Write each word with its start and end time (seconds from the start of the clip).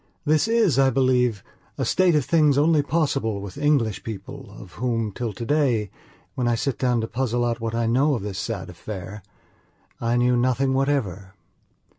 This 0.25 0.47
is, 0.47 0.79
I 0.79 0.89
believe, 0.89 1.43
a 1.77 1.85
state 1.85 2.15
of 2.15 2.25
things 2.25 2.57
only 2.57 2.81
possible 2.81 3.39
with 3.39 3.55
English 3.59 4.03
people 4.03 4.49
of 4.59 4.71
whom, 4.81 5.11
till 5.11 5.31
today, 5.31 5.91
when 6.33 6.47
I 6.47 6.55
sit 6.55 6.79
down 6.79 7.01
to 7.01 7.07
puzzle 7.07 7.45
out 7.45 7.59
what 7.61 7.75
I 7.75 7.85
know 7.85 8.15
of 8.15 8.23
this 8.23 8.39
sad 8.39 8.71
affair, 8.71 9.21
I 9.99 10.17
knew 10.17 10.35
nothing 10.35 10.73
whatever. 10.73 11.35